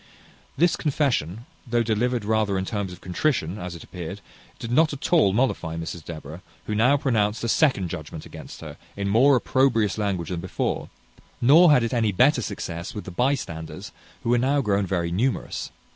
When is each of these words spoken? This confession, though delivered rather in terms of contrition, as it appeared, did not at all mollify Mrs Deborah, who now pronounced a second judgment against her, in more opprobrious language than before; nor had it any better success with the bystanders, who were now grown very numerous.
This 0.57 0.75
confession, 0.75 1.45
though 1.67 1.83
delivered 1.83 2.25
rather 2.25 2.57
in 2.57 2.65
terms 2.65 2.91
of 2.91 3.01
contrition, 3.01 3.59
as 3.59 3.75
it 3.75 3.83
appeared, 3.83 4.19
did 4.57 4.71
not 4.71 4.91
at 4.93 5.13
all 5.13 5.31
mollify 5.31 5.77
Mrs 5.77 6.03
Deborah, 6.03 6.41
who 6.65 6.73
now 6.73 6.97
pronounced 6.97 7.43
a 7.43 7.47
second 7.47 7.91
judgment 7.91 8.25
against 8.25 8.61
her, 8.61 8.77
in 8.97 9.07
more 9.09 9.35
opprobrious 9.35 9.99
language 9.99 10.29
than 10.29 10.39
before; 10.39 10.89
nor 11.39 11.69
had 11.71 11.83
it 11.83 11.93
any 11.93 12.11
better 12.11 12.41
success 12.41 12.95
with 12.95 13.03
the 13.03 13.11
bystanders, 13.11 13.91
who 14.23 14.31
were 14.31 14.39
now 14.39 14.59
grown 14.59 14.87
very 14.87 15.11
numerous. 15.11 15.69